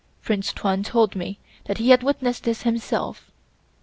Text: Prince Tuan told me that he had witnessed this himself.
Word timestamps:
Prince 0.23 0.51
Tuan 0.51 0.81
told 0.81 1.15
me 1.15 1.37
that 1.65 1.77
he 1.77 1.91
had 1.91 2.01
witnessed 2.01 2.43
this 2.43 2.63
himself. 2.63 3.29